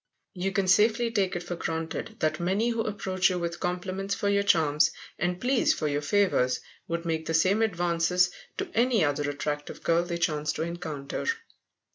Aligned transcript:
You 0.33 0.51
can 0.51 0.67
safely 0.67 1.11
take 1.11 1.35
it 1.35 1.43
for 1.43 1.55
granted 1.55 2.15
that 2.21 2.39
many 2.39 2.69
who 2.69 2.81
approach 2.81 3.29
you 3.29 3.37
with 3.37 3.59
compliments 3.59 4.15
for 4.15 4.29
your 4.29 4.41
charms, 4.41 4.89
and 5.19 5.39
pleas 5.39 5.75
for 5.75 5.87
your 5.87 6.01
favours, 6.01 6.59
would 6.87 7.05
make 7.05 7.27
the 7.27 7.35
same 7.35 7.61
advances 7.61 8.31
to 8.57 8.71
any 8.73 9.05
other 9.05 9.29
attractive 9.29 9.83
girl 9.83 10.01
they 10.01 10.17
chanced 10.17 10.55
to 10.55 10.63
encounter. 10.63 11.27